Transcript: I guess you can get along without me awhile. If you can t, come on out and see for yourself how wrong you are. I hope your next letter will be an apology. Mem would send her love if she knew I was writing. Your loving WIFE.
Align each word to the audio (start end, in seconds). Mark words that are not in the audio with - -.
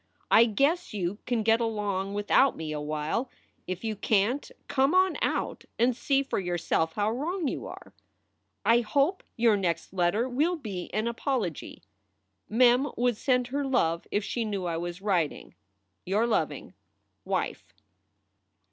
I 0.31 0.45
guess 0.45 0.95
you 0.95 1.19
can 1.27 1.43
get 1.43 1.61
along 1.61 2.15
without 2.15 2.57
me 2.57 2.71
awhile. 2.71 3.29
If 3.67 3.83
you 3.83 3.95
can 3.95 4.39
t, 4.39 4.51
come 4.67 4.95
on 4.95 5.15
out 5.21 5.65
and 5.77 5.95
see 5.95 6.23
for 6.23 6.39
yourself 6.39 6.93
how 6.93 7.11
wrong 7.11 7.47
you 7.47 7.67
are. 7.67 7.93
I 8.65 8.79
hope 8.79 9.21
your 9.37 9.55
next 9.55 9.93
letter 9.93 10.27
will 10.27 10.55
be 10.55 10.91
an 10.91 11.07
apology. 11.07 11.83
Mem 12.49 12.89
would 12.97 13.15
send 13.17 13.49
her 13.49 13.63
love 13.63 14.07
if 14.09 14.23
she 14.23 14.43
knew 14.43 14.65
I 14.65 14.77
was 14.77 15.03
writing. 15.03 15.53
Your 16.03 16.25
loving 16.25 16.73
WIFE. 17.23 17.71